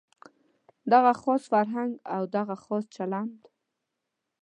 دغه 0.93 1.11
خاص 1.21 1.41
فرهنګ 1.51 1.91
او 2.15 2.21
دغه 2.35 2.55
خاص 2.63 2.83
چلند. 2.95 3.37